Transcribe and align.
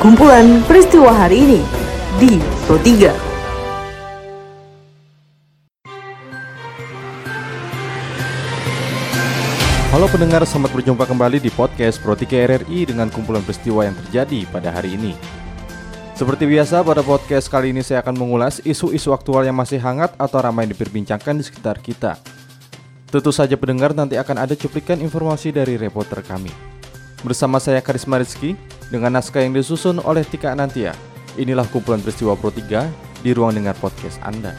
Kumpulan 0.00 0.64
peristiwa 0.64 1.12
hari 1.12 1.44
ini 1.44 1.60
di 2.16 2.40
Pro 2.64 2.80
3. 2.80 3.12
Halo 9.92 10.08
pendengar, 10.08 10.40
selamat 10.48 10.72
berjumpa 10.72 11.04
kembali 11.04 11.44
di 11.44 11.52
podcast 11.52 12.00
Pro 12.00 12.16
3 12.16 12.32
RRI 12.48 12.88
dengan 12.88 13.12
kumpulan 13.12 13.44
peristiwa 13.44 13.84
yang 13.84 13.92
terjadi 14.08 14.48
pada 14.48 14.72
hari 14.72 14.96
ini. 14.96 15.12
Seperti 16.16 16.48
biasa, 16.48 16.80
pada 16.80 17.04
podcast 17.04 17.52
kali 17.52 17.76
ini 17.76 17.84
saya 17.84 18.00
akan 18.00 18.16
mengulas 18.16 18.64
isu-isu 18.64 19.12
aktual 19.12 19.44
yang 19.44 19.60
masih 19.60 19.84
hangat 19.84 20.16
atau 20.16 20.40
ramai 20.40 20.64
diperbincangkan 20.64 21.36
di 21.36 21.44
sekitar 21.44 21.76
kita. 21.84 22.16
Tentu 23.12 23.36
saja 23.36 23.52
pendengar 23.60 23.92
nanti 23.92 24.16
akan 24.16 24.48
ada 24.48 24.56
cuplikan 24.56 24.96
informasi 25.04 25.52
dari 25.52 25.76
reporter 25.76 26.24
kami. 26.24 26.79
Bersama 27.20 27.60
saya 27.60 27.84
Karisma 27.84 28.16
Rizky, 28.16 28.56
dengan 28.90 29.14
naskah 29.14 29.46
yang 29.46 29.54
disusun 29.54 30.02
oleh 30.02 30.26
Tika 30.26 30.52
Anantia. 30.52 30.92
Inilah 31.38 31.64
kumpulan 31.70 32.02
peristiwa 32.02 32.34
Pro 32.34 32.50
3 32.50 33.22
di 33.22 33.30
ruang 33.30 33.54
dengar 33.54 33.78
podcast 33.78 34.18
Anda. 34.26 34.52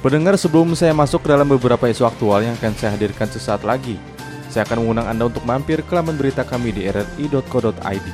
Pendengar 0.00 0.40
sebelum 0.40 0.72
saya 0.78 0.96
masuk 0.96 1.26
ke 1.26 1.28
dalam 1.34 1.50
beberapa 1.50 1.90
isu 1.90 2.08
aktual 2.08 2.46
yang 2.46 2.56
akan 2.56 2.72
saya 2.78 2.96
hadirkan 2.96 3.28
sesaat 3.28 3.66
lagi, 3.66 4.00
saya 4.48 4.64
akan 4.64 4.86
mengundang 4.86 5.10
Anda 5.10 5.28
untuk 5.28 5.44
mampir 5.44 5.84
ke 5.84 5.92
laman 5.92 6.16
berita 6.16 6.46
kami 6.46 6.72
di 6.72 6.88
rri.co.id. 6.88 8.06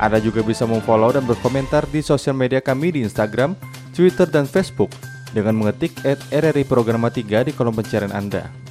Anda 0.00 0.18
juga 0.22 0.40
bisa 0.46 0.64
memfollow 0.64 1.12
dan 1.12 1.26
berkomentar 1.28 1.84
di 1.90 2.00
sosial 2.00 2.38
media 2.38 2.62
kami 2.62 2.94
di 2.94 3.00
Instagram, 3.04 3.58
Twitter, 3.92 4.28
dan 4.28 4.48
Facebook 4.48 4.92
dengan 5.34 5.58
mengetik 5.58 5.92
at 6.06 6.20
RRI 6.32 6.64
Programa 6.64 7.12
3 7.12 7.48
di 7.48 7.52
kolom 7.52 7.74
pencarian 7.74 8.14
Anda. 8.14 8.65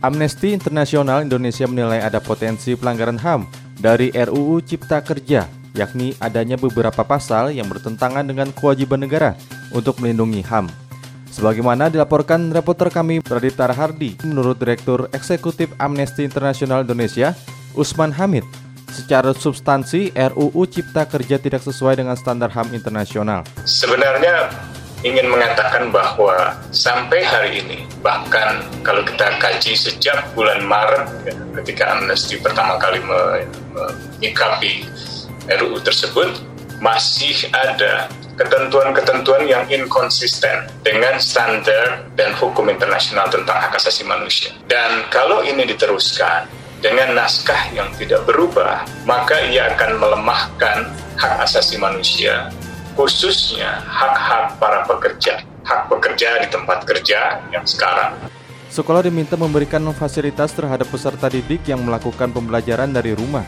Amnesty 0.00 0.56
Internasional 0.56 1.20
Indonesia 1.20 1.68
menilai 1.68 2.00
ada 2.00 2.24
potensi 2.24 2.72
pelanggaran 2.72 3.20
HAM 3.20 3.44
dari 3.76 4.08
RUU 4.08 4.64
Cipta 4.64 5.04
Kerja, 5.04 5.44
yakni 5.76 6.16
adanya 6.24 6.56
beberapa 6.56 7.04
pasal 7.04 7.52
yang 7.52 7.68
bertentangan 7.68 8.24
dengan 8.24 8.48
kewajiban 8.56 9.04
negara 9.04 9.36
untuk 9.76 10.00
melindungi 10.00 10.40
HAM. 10.40 10.72
Sebagaimana 11.28 11.92
dilaporkan 11.92 12.48
reporter 12.48 12.88
kami 12.88 13.20
Radita 13.20 13.68
Hardi, 13.68 14.16
menurut 14.24 14.56
Direktur 14.56 15.12
Eksekutif 15.12 15.68
Amnesty 15.76 16.24
Internasional 16.24 16.80
Indonesia, 16.80 17.36
Usman 17.76 18.16
Hamid, 18.16 18.48
secara 18.88 19.36
substansi 19.36 20.16
RUU 20.16 20.64
Cipta 20.64 21.04
Kerja 21.04 21.36
tidak 21.36 21.60
sesuai 21.60 22.00
dengan 22.00 22.16
standar 22.16 22.48
HAM 22.48 22.72
internasional. 22.72 23.44
Sebenarnya 23.68 24.48
ingin 25.00 25.32
mengatakan 25.32 25.88
bahwa 25.88 26.52
sampai 26.72 27.24
hari 27.24 27.64
ini 27.64 27.78
bahkan 28.04 28.60
kalau 28.84 29.00
kita 29.04 29.32
kaji 29.40 29.72
sejak 29.72 30.28
bulan 30.36 30.60
Maret 30.64 31.04
ya, 31.24 31.34
ketika 31.60 31.96
amnesti 31.96 32.36
pertama 32.40 32.76
kali 32.76 33.00
menyikapi 33.00 34.84
RUU 35.48 35.80
tersebut 35.80 36.44
masih 36.84 37.48
ada 37.52 38.08
ketentuan-ketentuan 38.40 39.44
yang 39.44 39.64
inkonsisten 39.68 40.64
dengan 40.80 41.20
standar 41.20 42.08
dan 42.16 42.32
hukum 42.40 42.72
internasional 42.72 43.28
tentang 43.28 43.60
hak 43.60 43.76
asasi 43.76 44.00
manusia. 44.08 44.56
Dan 44.64 45.04
kalau 45.12 45.44
ini 45.44 45.68
diteruskan 45.68 46.48
dengan 46.80 47.12
naskah 47.12 47.68
yang 47.76 47.92
tidak 48.00 48.24
berubah, 48.24 48.88
maka 49.04 49.36
ia 49.52 49.68
akan 49.76 50.00
melemahkan 50.00 50.88
hak 51.20 51.34
asasi 51.44 51.76
manusia 51.76 52.48
khususnya 53.00 53.80
hak-hak 53.88 54.60
para 54.60 54.84
pekerja, 54.84 55.40
hak 55.64 55.88
pekerja 55.88 56.36
di 56.44 56.52
tempat 56.52 56.84
kerja 56.84 57.40
yang 57.48 57.64
sekarang. 57.64 58.12
Sekolah 58.68 59.00
diminta 59.00 59.40
memberikan 59.40 59.80
fasilitas 59.96 60.52
terhadap 60.52 60.84
peserta 60.92 61.32
didik 61.32 61.64
yang 61.64 61.80
melakukan 61.80 62.28
pembelajaran 62.28 62.92
dari 62.92 63.16
rumah. 63.16 63.40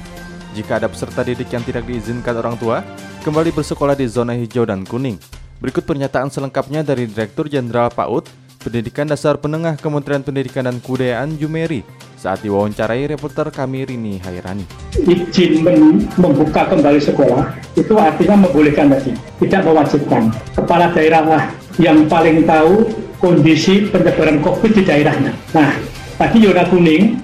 Jika 0.56 0.80
ada 0.80 0.89
peserta 0.89 1.20
didik 1.20 1.53
yang 1.53 1.61
tidak 1.69 1.84
diizinkan 1.84 2.33
orang 2.41 2.56
tua, 2.56 2.80
kembali 3.28 3.53
bersekolah 3.53 3.92
di 3.92 4.08
zona 4.08 4.33
hijau 4.33 4.64
dan 4.64 4.89
kuning. 4.89 5.20
Berikut 5.61 5.85
pernyataan 5.85 6.33
selengkapnya 6.33 6.80
dari 6.80 7.05
Direktur 7.05 7.45
Jenderal 7.45 7.92
PAUD, 7.92 8.33
Pendidikan 8.57 9.05
Dasar 9.05 9.36
Penengah 9.36 9.77
Kementerian 9.77 10.24
Pendidikan 10.24 10.64
dan 10.64 10.80
Kebudayaan 10.80 11.36
Jumeri 11.36 11.85
saat 12.22 12.38
diwawancarai 12.46 13.10
reporter 13.10 13.50
kami 13.50 13.83
Rini 13.83 14.22
Hairani. 14.22 14.62
Izin 14.94 15.66
membuka 16.14 16.70
kembali 16.70 17.02
sekolah 17.02 17.50
itu 17.74 17.98
artinya 17.98 18.46
membolehkan 18.46 18.94
tadi, 18.94 19.10
tidak 19.42 19.66
mewajibkan. 19.66 20.30
Kepala 20.55 20.94
daerah 20.94 21.27
lah 21.27 21.44
yang 21.82 22.06
paling 22.06 22.46
tahu 22.46 22.86
kondisi 23.18 23.90
penyebaran 23.90 24.38
COVID 24.38 24.70
di 24.70 24.82
daerahnya. 24.86 25.34
Nah, 25.50 25.74
tadi 26.14 26.46
zona 26.46 26.62
kuning 26.70 27.18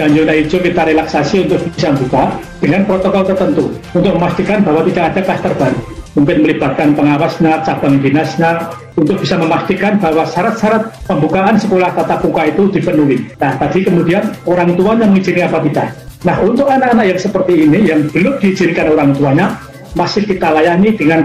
dan 0.00 0.16
zona 0.16 0.32
hijau 0.32 0.64
kita 0.64 0.80
relaksasi 0.96 1.44
untuk 1.44 1.60
bisa 1.68 1.92
buka 1.92 2.40
dengan 2.64 2.88
protokol 2.88 3.28
tertentu 3.28 3.68
untuk 3.92 4.16
memastikan 4.16 4.64
bahwa 4.64 4.80
tidak 4.88 5.12
ada 5.12 5.20
klaster 5.28 5.52
baru 5.60 5.97
mungkin 6.16 6.44
melibatkan 6.44 6.96
pengawasnya, 6.96 7.64
cabang 7.66 8.00
dinasnya, 8.00 8.72
untuk 8.98 9.20
bisa 9.20 9.38
memastikan 9.38 10.00
bahwa 10.00 10.26
syarat-syarat 10.26 10.90
pembukaan 11.06 11.54
sekolah 11.60 11.94
tatap 11.94 12.24
muka 12.24 12.50
itu 12.50 12.62
dipenuhi. 12.72 13.28
Nah, 13.38 13.54
tadi 13.60 13.86
kemudian 13.86 14.22
orang 14.48 14.74
tuanya 14.74 15.06
mengizinkan 15.06 15.52
apa 15.52 15.58
tidak. 15.68 15.88
Nah, 16.26 16.36
untuk 16.42 16.66
anak-anak 16.66 17.14
yang 17.14 17.20
seperti 17.20 17.54
ini, 17.62 17.78
yang 17.86 18.00
belum 18.10 18.34
diizinkan 18.42 18.90
orang 18.90 19.14
tuanya, 19.14 19.54
masih 19.94 20.26
kita 20.26 20.50
layani 20.50 20.94
dengan 20.98 21.22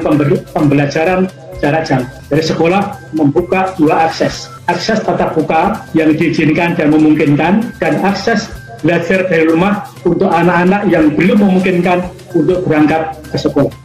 pembelajaran 0.54 1.26
jarak 1.58 1.84
jauh. 1.88 2.06
Dari 2.30 2.44
sekolah 2.44 2.82
membuka 3.16 3.74
dua 3.80 4.12
akses. 4.12 4.52
Akses 4.70 5.02
tatap 5.02 5.34
muka 5.34 5.82
yang 5.98 6.14
diizinkan 6.14 6.78
dan 6.78 6.94
memungkinkan, 6.94 7.74
dan 7.82 7.94
akses 8.06 8.54
belajar 8.84 9.26
dari 9.32 9.48
rumah 9.48 9.88
untuk 10.04 10.30
anak-anak 10.30 10.92
yang 10.92 11.10
belum 11.16 11.40
memungkinkan 11.42 12.04
untuk 12.36 12.62
berangkat 12.68 13.16
ke 13.32 13.38
sekolah. 13.40 13.83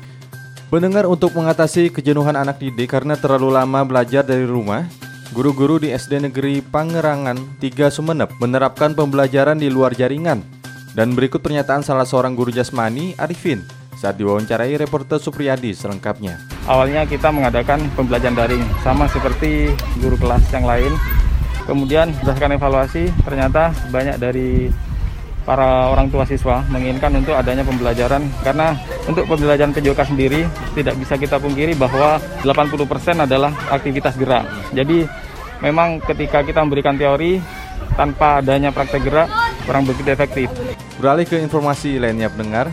Pendengar 0.69 1.09
untuk 1.09 1.33
mengatasi 1.33 1.89
kejenuhan 1.89 2.37
anak 2.37 2.61
didik 2.61 2.93
karena 2.93 3.17
terlalu 3.17 3.57
lama 3.57 3.89
belajar 3.89 4.21
dari 4.21 4.45
rumah, 4.45 4.85
guru-guru 5.33 5.81
di 5.81 5.89
SD 5.97 6.29
Negeri 6.29 6.61
Pangerangan 6.61 7.57
3 7.57 7.89
Sumeneb 7.89 8.37
menerapkan 8.37 8.93
pembelajaran 8.93 9.57
di 9.57 9.73
luar 9.73 9.97
jaringan. 9.97 10.45
Dan 10.93 11.17
berikut 11.17 11.41
pernyataan 11.41 11.81
salah 11.81 12.05
seorang 12.05 12.37
guru 12.37 12.53
jasmani, 12.53 13.17
Arifin, 13.17 13.65
saat 13.97 14.21
diwawancarai 14.21 14.77
reporter 14.77 15.17
Supriyadi 15.17 15.73
selengkapnya. 15.73 16.37
Awalnya 16.69 17.09
kita 17.09 17.33
mengadakan 17.33 17.89
pembelajaran 17.97 18.37
daring, 18.37 18.65
sama 18.85 19.09
seperti 19.09 19.73
guru 20.05 20.21
kelas 20.21 20.45
yang 20.53 20.69
lain. 20.69 20.93
Kemudian 21.65 22.13
berdasarkan 22.21 22.61
evaluasi, 22.61 23.09
ternyata 23.25 23.73
banyak 23.89 24.21
dari 24.21 24.69
para 25.49 25.89
orang 25.89 26.13
tua 26.13 26.29
siswa 26.29 26.61
menginginkan 26.69 27.09
untuk 27.17 27.33
adanya 27.33 27.65
pembelajaran 27.65 28.21
karena 28.45 28.77
untuk 29.09 29.25
pembelajaran 29.25 29.73
PJOK 29.73 30.13
sendiri 30.13 30.45
tidak 30.77 31.01
bisa 31.01 31.17
kita 31.17 31.41
pungkiri 31.41 31.73
bahwa 31.73 32.21
80% 32.45 33.25
adalah 33.25 33.57
aktivitas 33.73 34.21
gerak. 34.21 34.45
Jadi 34.77 35.09
memang 35.65 36.05
ketika 36.05 36.45
kita 36.45 36.61
memberikan 36.61 37.01
teori 37.01 37.41
tanpa 37.97 38.45
adanya 38.45 38.69
praktek 38.77 39.09
gerak 39.09 39.33
kurang 39.65 39.89
begitu 39.89 40.13
efektif. 40.13 40.53
Beralih 41.01 41.25
ke 41.25 41.41
informasi 41.41 41.97
lainnya 41.97 42.29
pendengar. 42.29 42.69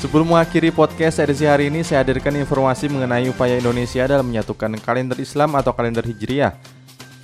Sebelum 0.00 0.36
mengakhiri 0.36 0.68
podcast 0.68 1.20
edisi 1.20 1.48
hari 1.48 1.72
ini, 1.72 1.80
saya 1.80 2.04
hadirkan 2.04 2.36
informasi 2.36 2.92
mengenai 2.92 3.24
upaya 3.28 3.56
Indonesia 3.56 4.04
dalam 4.04 4.28
menyatukan 4.28 4.76
kalender 4.84 5.16
Islam 5.16 5.56
atau 5.56 5.72
kalender 5.72 6.04
Hijriah 6.04 6.52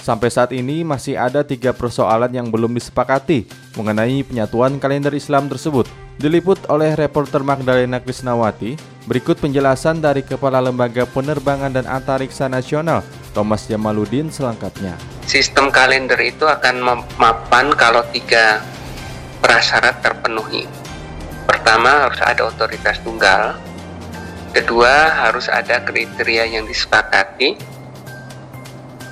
Sampai 0.00 0.32
saat 0.32 0.48
ini 0.56 0.80
masih 0.80 1.20
ada 1.20 1.44
tiga 1.44 1.76
persoalan 1.76 2.32
yang 2.32 2.48
belum 2.48 2.72
disepakati 2.72 3.44
mengenai 3.74 4.22
penyatuan 4.24 4.78
kalender 4.78 5.12
Islam 5.14 5.50
tersebut. 5.50 5.86
Diliput 6.20 6.60
oleh 6.68 6.92
reporter 6.96 7.40
Magdalena 7.40 7.96
Krisnawati, 7.96 8.76
berikut 9.08 9.40
penjelasan 9.40 10.04
dari 10.04 10.20
Kepala 10.20 10.60
Lembaga 10.60 11.08
Penerbangan 11.08 11.72
dan 11.72 11.88
Antariksa 11.88 12.44
Nasional, 12.44 13.00
Thomas 13.32 13.64
Jamaludin 13.64 14.28
selengkapnya. 14.28 15.00
Sistem 15.24 15.72
kalender 15.72 16.20
itu 16.20 16.44
akan 16.44 16.76
memapan 16.84 17.72
kalau 17.72 18.04
tiga 18.12 18.60
prasyarat 19.40 20.04
terpenuhi. 20.04 20.68
Pertama 21.48 22.06
harus 22.06 22.20
ada 22.20 22.52
otoritas 22.52 23.00
tunggal, 23.00 23.56
kedua 24.52 25.24
harus 25.24 25.48
ada 25.48 25.80
kriteria 25.80 26.52
yang 26.52 26.68
disepakati, 26.68 27.56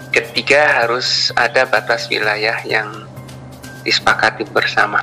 Ketiga 0.08 0.82
harus 0.82 1.28
ada 1.36 1.68
batas 1.68 2.08
wilayah 2.08 2.56
yang 2.64 3.04
disepakati 3.88 4.44
bersama. 4.52 5.00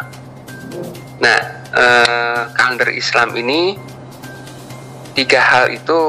Nah, 1.18 1.40
eh, 1.74 2.42
kalender 2.54 2.94
Islam 2.94 3.34
ini 3.34 3.74
tiga 5.18 5.42
hal 5.42 5.74
itu 5.74 6.00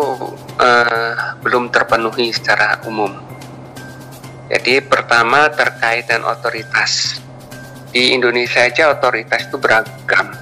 eh, 0.61 1.15
belum 1.41 1.73
terpenuhi 1.73 2.29
secara 2.37 2.85
umum. 2.85 3.13
Jadi 4.47 4.79
pertama 4.85 5.51
terkait 5.51 6.07
dengan 6.07 6.31
otoritas. 6.31 7.19
Di 7.91 8.13
Indonesia 8.13 8.63
saja 8.63 8.93
otoritas 8.93 9.49
itu 9.49 9.57
beragam. 9.57 10.37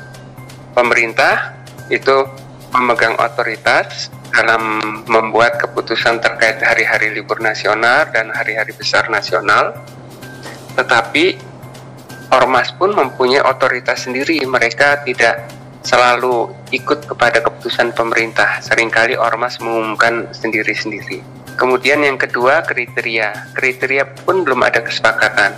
Pemerintah 0.75 1.55
itu 1.89 2.27
memegang 2.75 3.15
otoritas 3.17 4.11
dalam 4.35 4.83
membuat 5.07 5.63
keputusan 5.63 6.19
terkait 6.19 6.59
hari-hari 6.59 7.15
libur 7.15 7.39
nasional 7.39 8.11
dan 8.11 8.35
hari-hari 8.35 8.75
besar 8.75 9.07
nasional. 9.07 9.79
Tetapi 10.75 11.54
ormas 12.35 12.75
pun 12.75 12.91
mempunyai 12.91 13.41
otoritas 13.47 14.11
sendiri. 14.11 14.43
Mereka 14.43 15.07
tidak 15.07 15.47
selalu 15.87 16.51
ikut 16.75 17.07
kepada 17.07 17.39
keputusan 17.39 17.95
pemerintah. 17.95 18.59
Seringkali 18.59 19.15
ormas 19.15 19.63
mengumumkan 19.63 20.27
sendiri-sendiri. 20.35 21.23
Kemudian 21.55 22.03
yang 22.03 22.19
kedua 22.19 22.67
kriteria. 22.67 23.55
Kriteria 23.55 24.27
pun 24.27 24.43
belum 24.43 24.67
ada 24.67 24.83
kesepakatan. 24.83 25.55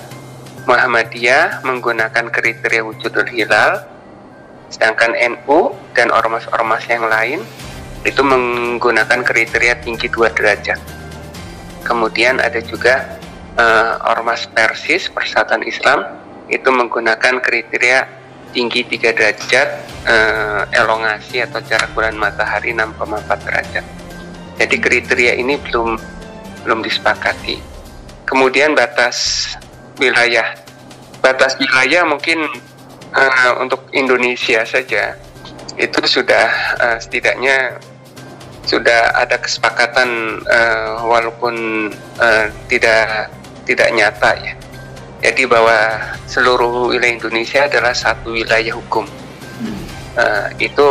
Muhammadiyah 0.69 1.63
menggunakan 1.63 2.27
kriteria 2.29 2.83
wujudul 2.83 3.25
hilal, 3.31 3.87
sedangkan 4.69 5.15
NU 5.15 5.73
dan 5.95 6.11
ormas-ormas 6.11 6.83
yang 6.91 7.07
lain 7.07 7.41
itu 8.03 8.19
menggunakan 8.21 9.23
kriteria 9.23 9.79
tinggi 9.87 10.11
dua 10.11 10.27
derajat. 10.35 10.79
Kemudian 11.87 12.43
ada 12.43 12.59
juga 12.59 13.15
uh, 13.55 14.11
ormas 14.11 14.51
Persis 14.51 15.07
Persatuan 15.07 15.63
Islam 15.63 16.26
itu 16.47 16.69
menggunakan 16.71 17.43
kriteria 17.43 18.07
tinggi 18.55 18.87
3 18.87 19.13
derajat 19.13 19.69
uh, 20.07 20.63
elongasi 20.73 21.45
atau 21.45 21.61
jarak 21.61 21.93
bulan 21.93 22.17
matahari 22.17 22.73
6,4 22.73 23.47
derajat. 23.47 23.85
Jadi 24.57 24.77
kriteria 24.81 25.33
ini 25.37 25.61
belum 25.61 26.01
belum 26.65 26.81
disepakati. 26.81 27.61
Kemudian 28.25 28.73
batas 28.73 29.53
wilayah. 30.01 30.57
Batas 31.21 31.59
wilayah 31.61 32.09
mungkin 32.09 32.49
uh, 33.13 33.53
untuk 33.61 33.87
Indonesia 33.93 34.65
saja 34.65 35.15
itu 35.77 36.01
sudah 36.09 36.49
uh, 36.81 36.99
setidaknya 36.99 37.77
sudah 38.67 39.15
ada 39.15 39.39
kesepakatan 39.39 40.43
uh, 40.43 41.07
walaupun 41.07 41.55
uh, 42.19 42.47
tidak 42.67 43.31
tidak 43.69 43.89
nyata 43.95 44.31
ya. 44.43 44.55
Jadi 45.27 45.43
bahwa 45.43 45.75
seluruh 46.31 46.95
wilayah 46.95 47.19
Indonesia 47.19 47.67
adalah 47.67 47.91
satu 47.91 48.39
wilayah 48.39 48.79
hukum. 48.79 49.03
Uh, 50.15 50.49
itu 50.63 50.87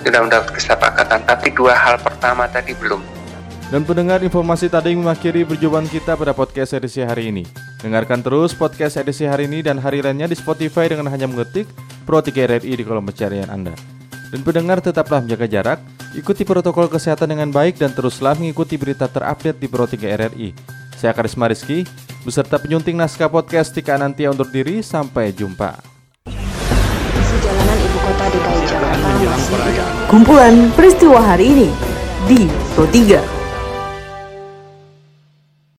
sudah 0.00 0.20
mendapat 0.24 0.56
kesepakatan, 0.56 1.20
tapi 1.28 1.52
dua 1.52 1.76
hal 1.76 2.00
pertama 2.00 2.48
tadi 2.48 2.72
belum. 2.72 3.04
Dan 3.68 3.84
pendengar 3.84 4.24
informasi 4.24 4.72
tadi 4.72 4.96
mengakhiri 4.96 5.44
perjumpaan 5.44 5.84
kita 5.84 6.16
pada 6.16 6.32
podcast 6.32 6.72
edisi 6.72 7.04
hari 7.04 7.28
ini. 7.28 7.44
Dengarkan 7.84 8.24
terus 8.24 8.56
podcast 8.56 8.96
edisi 8.96 9.28
hari 9.28 9.52
ini 9.52 9.60
dan 9.60 9.76
hari 9.76 10.00
lainnya 10.00 10.32
di 10.32 10.36
Spotify 10.40 10.88
dengan 10.88 11.12
hanya 11.12 11.28
mengetik 11.28 11.68
Pro 12.08 12.24
3 12.24 12.32
RRI 12.32 12.80
di 12.80 12.84
kolom 12.88 13.04
pencarian 13.04 13.52
Anda. 13.52 13.76
Dan 14.32 14.40
pendengar 14.40 14.80
tetaplah 14.80 15.20
menjaga 15.20 15.44
jarak, 15.44 15.78
ikuti 16.16 16.48
protokol 16.48 16.88
kesehatan 16.88 17.36
dengan 17.36 17.52
baik 17.52 17.76
dan 17.76 17.92
teruslah 17.92 18.32
mengikuti 18.32 18.80
berita 18.80 19.12
terupdate 19.12 19.60
di 19.60 19.68
Pro 19.68 19.84
3 19.84 20.00
RRI. 20.00 20.48
Saya 20.96 21.12
Karisma 21.12 21.52
Rizky, 21.52 21.84
beserta 22.24 22.56
penyunting 22.56 22.96
naskah 22.96 23.28
podcast 23.28 23.76
Tika 23.76 24.00
Nantia 24.00 24.32
undur 24.32 24.48
diri, 24.48 24.80
sampai 24.80 25.30
jumpa. 25.36 25.76
Sejalanan 27.20 27.78
ibu 27.84 27.98
kota 28.00 28.24
DKI 28.32 28.62
Jakarta 28.64 29.08
Kumpulan 30.08 30.72
peristiwa 30.72 31.20
hari 31.20 31.52
ini 31.52 31.68
di 32.24 32.48
Pro 32.72 32.88
3. 32.88 33.33